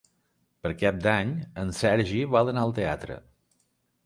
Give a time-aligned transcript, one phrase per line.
[0.63, 1.33] Per Cap d'Any
[1.65, 3.21] en Sergi vol anar al teatre.